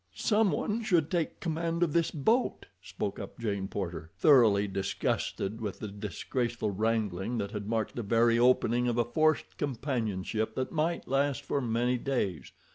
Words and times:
"Some 0.15 0.51
one 0.51 0.81
should 0.81 1.11
take 1.11 1.39
command 1.39 1.83
of 1.83 1.93
this 1.93 2.09
boat," 2.09 2.65
spoke 2.81 3.19
up 3.19 3.37
Jane 3.37 3.67
Porter, 3.67 4.09
thoroughly 4.17 4.67
disgusted 4.67 5.61
with 5.61 5.77
the 5.77 5.89
disgraceful 5.89 6.71
wrangling 6.71 7.37
that 7.37 7.51
had 7.51 7.69
marked 7.69 7.95
the 7.95 8.01
very 8.01 8.39
opening 8.39 8.87
of 8.87 8.97
a 8.97 9.05
forced 9.05 9.59
companionship 9.59 10.55
that 10.55 10.71
might 10.71 11.07
last 11.07 11.43
for 11.43 11.61
many 11.61 11.99
days. 11.99 12.51